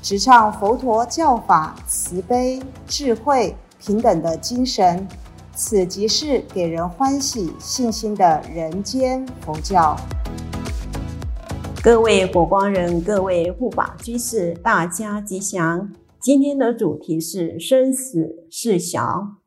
[0.00, 5.06] 直唱佛陀教法慈悲、智慧、平等的精神。
[5.54, 9.96] 此即是给人欢喜、信心的人间佛教。
[11.82, 15.92] 各位火光人，各位护法居士，大家吉祥。
[16.20, 19.38] 今天的主题是生死事小，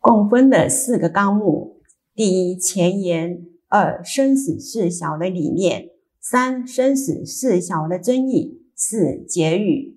[0.00, 1.82] 共分了四个纲目：
[2.14, 8.62] 第一，前言；二，生死事小的理念；三，生死事小的争议。
[8.78, 9.96] 四结语，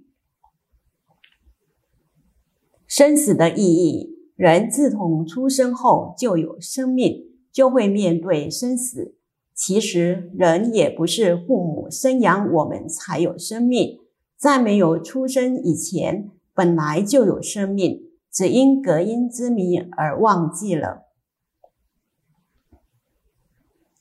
[2.88, 4.16] 生死的意义。
[4.38, 9.18] 人自从出生后就有生命，就会面对生死。
[9.54, 14.00] 其实，人也不是父母生养我们才有生命，
[14.38, 21.09] 在没有出生以前，本来就有生命，只因隔音之谜而忘记了。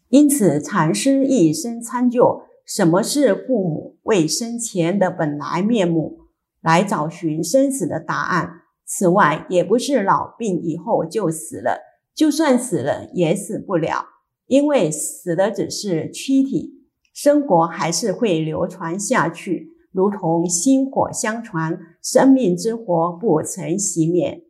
[0.09, 2.43] 因此，禅师一生参究。
[2.65, 6.19] 什么是父母为生前的本来面目？
[6.61, 8.63] 来找寻生死的答案。
[8.85, 11.81] 此外，也不是老病以后就死了，
[12.15, 14.07] 就算死了也死不了，
[14.47, 24.45] 因为死的只是躯体，生活还是会流传下去，如同薪火相传，生命之火不曾熄灭。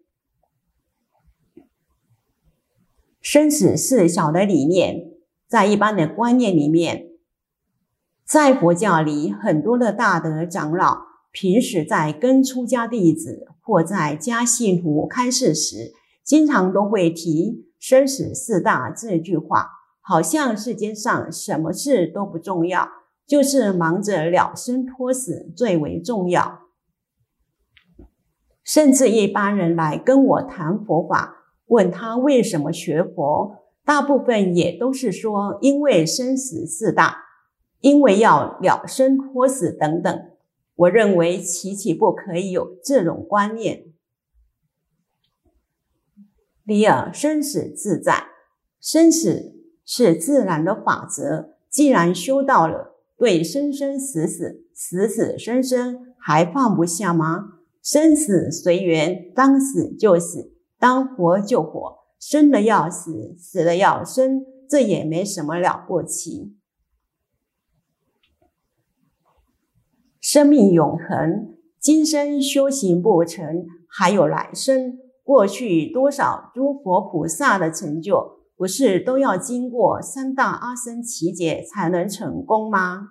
[3.20, 5.07] 生死是小的理念，
[5.48, 7.06] 在一般的观念里面。
[8.24, 19.70] 在佛教里，很多的大德长老平时在跟出家弟子或在家信徒开示时，经常都会提生死四大这句话，
[20.02, 22.86] 好像世间上什么事都不重要，
[23.26, 26.60] 就是忙着了生脱死最为重要。
[28.62, 31.34] 甚至一般人来跟我谈佛法，
[31.68, 37.24] 问他为什么学佛，大部分也都是说因为生死四大。
[37.80, 40.30] 因为要了生脱死等等，
[40.74, 43.84] 我认为其其不可以有这种观念。
[46.66, 48.24] 第二，生死自在，
[48.80, 49.54] 生死
[49.86, 51.54] 是自然的法则。
[51.70, 57.60] 既然修到了，对生生死死、死死生生还放不下吗？
[57.80, 66.56] 生死随缘，当死就死，当活就活，生了要死，死了要生，这也没什么了不起。
[70.20, 74.98] 生命永恒，今生修行不成，还有来生。
[75.22, 83.08] 过去多少诸佛菩萨的成就，不是都要经过三大阿僧祇劫才能成功吗？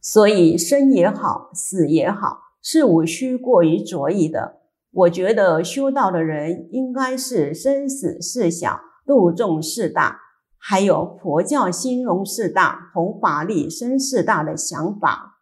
[0.00, 4.61] 所以生也好，死也好，是无需过于着意的。
[4.92, 10.20] 我觉得修道的人应该是生死事小，度众事大。
[10.64, 15.40] 还有佛教兴隆事大、弘法利生四大的想法。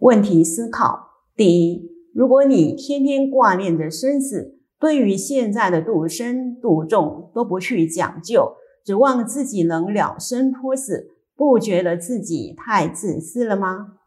[0.00, 13.98] 问题思考：第一，如果你天天挂念着生死，对于现在的度生度众都不去讲究，指望自己能了生脱死，不觉得自己太自私了吗？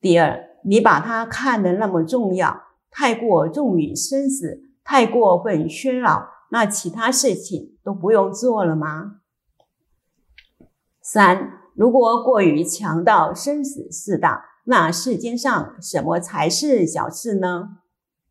[0.00, 6.30] 第二，你把它看得那么重要，太过重于生死，太过分喧扰。
[6.50, 9.16] 那其他事情都不用做了吗？
[11.02, 17.78] 三，如果过于强调生死四大，那世间上什么才是小事呢？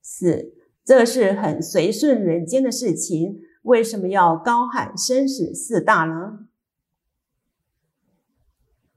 [0.02, 0.54] 四，
[0.86, 6.48] 这是很随顺人间的事情，为什么要高喊生死四大呢？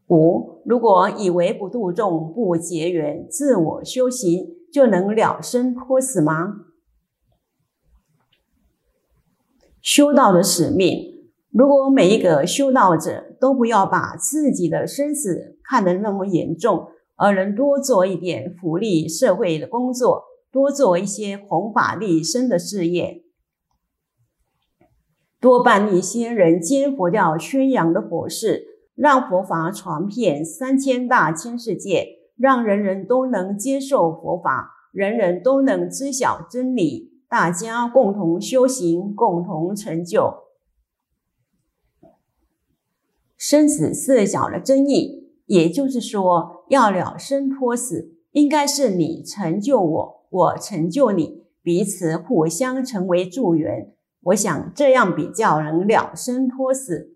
[0.08, 6.66] 五，如果以为不度众、不结缘、自我修行就能了生脱死吗？
[9.82, 23.22] 修道的使命，如果每一个修道者都不要把自己的生死看得那么严重，而能多做一点福利社会的工作，多做一些弘法利生的事业，
[25.40, 28.66] 多办一些人间佛教宣扬的佛事，
[28.96, 32.06] 让佛法传遍三千大千世界，
[32.36, 37.12] 让人人都能接受佛法，人人都能知晓真理。
[37.28, 40.44] 大家共同修行，共同成就。
[43.36, 53.92] 生死四角的争议，也就是说，要了生脱死，应该是你成就我，我成就你，彼此互相成为助缘。
[54.22, 57.15] 我想这样比较能了生脱死。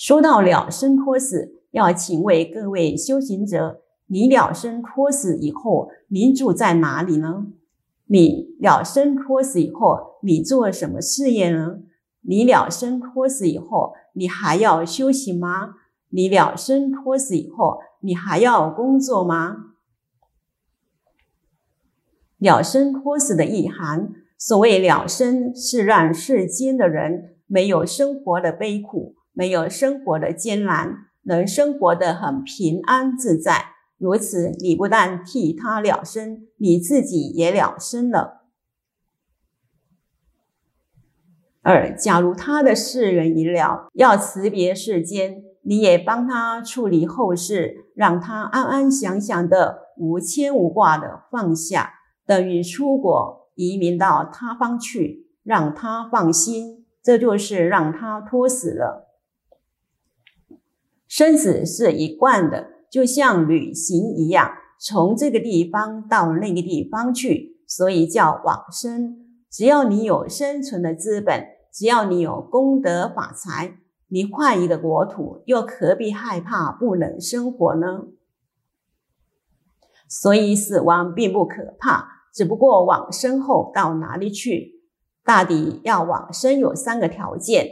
[0.00, 7.48] 说到了生脱死，要请问各位修行者：你了生脱死以后，您住在哪里呢？
[8.06, 11.80] 你了生脱死以后，你做什么事业呢？
[12.22, 15.74] 你了生脱死以后，你还要修行吗？
[16.08, 19.74] 你了生脱死以后，你还要工作吗？
[22.38, 33.74] 了生脱死的意涵，所谓了生，是让世间的人没有生活的悲苦，没有生活的艰难，能生活的很平安自在。
[33.98, 38.46] 如此，你不但替他了生，你自己也了生了。
[41.62, 51.92] 二，假如他的世人已了，要辞别世间，你也帮他处理后事，让他安安详详的、无牵无挂的放下。
[52.26, 59.09] 等于出国移民到他方去，让他放心，这就是让他托死了。
[61.10, 64.48] 生死是一贯的，就像旅行一样，
[64.78, 69.16] 从这个地方到那个地方去，所以叫往生。
[69.50, 78.04] 只要你有生存的资本，只要你有功德法财，你换一个国土，又何必害怕不能生活呢？
[80.08, 82.08] 所以死亡并不可怕。
[82.32, 84.80] 只不过往生后到哪里去，
[85.24, 87.66] 大抵要往生有三个条件：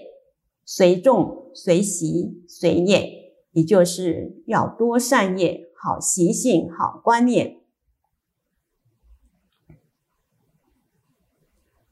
[0.65, 3.18] 随众、随习、随念，
[3.59, 7.57] 也就是要多善业、好习性、好观念。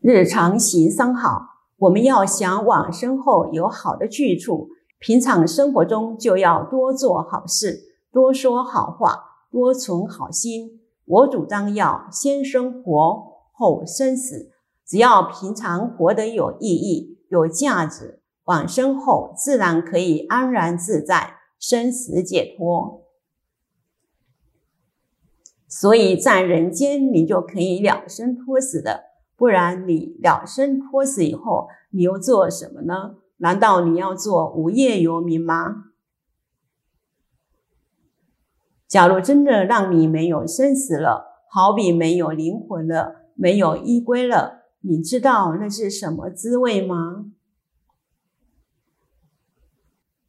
[0.01, 1.49] 日常行丧好，
[1.79, 4.69] 我们要想往生后有好的去处，
[5.01, 7.81] 平常生活中就要多做好事，
[8.13, 10.83] 多说好话，多存好心。
[11.05, 14.53] 我主张要先生活后生死，
[14.87, 23.05] 只要平常活得有意义、有价值，往生后自然可以安然自在，生死解脱。
[25.69, 29.01] 所以在人间，你就可以了生脱死的；
[29.37, 33.17] 不然，你了生脱死以后，你又做什么呢？
[33.39, 35.85] 难道你要做无业游民吗？
[38.89, 47.33] 假如真的让你没有生死了，好比没有灵魂了，没有依归了，你知道那是什么滋味吗？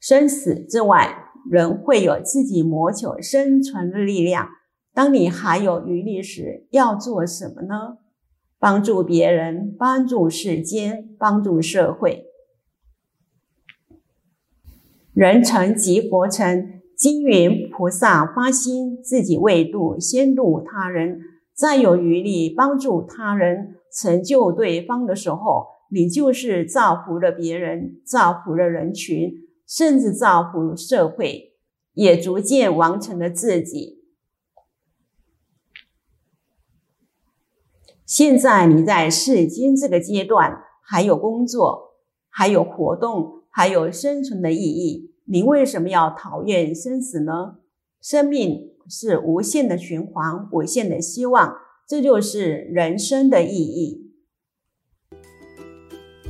[0.08, 1.18] 生死之外，
[1.52, 4.48] 人会有自己谋求生存的力量。
[4.94, 7.98] 当你还有余力时，要做什么呢？
[8.58, 12.24] 帮助别人，帮助世间，帮助社会。
[15.14, 16.80] 人成即佛成。
[16.96, 21.20] 金云菩萨发心自己未度，先度他人，
[21.54, 29.34] 再有余力帮助他人成就对方的时候，你就是造福了别人，造福了人群，
[29.68, 31.58] 甚至造福社会，
[31.94, 33.98] 也逐渐完成了自己。
[38.06, 41.98] 现在你在世间这个阶段，还有工作，
[42.30, 45.14] 还有活动，还有生存的意义。
[45.26, 47.58] 你为什么要讨厌生死呢？
[48.02, 54.07] 生命是无限的循环，无限的希望，这就是人生的意义。